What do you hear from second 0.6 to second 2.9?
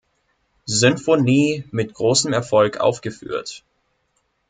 Sinfonie mit großem Erfolg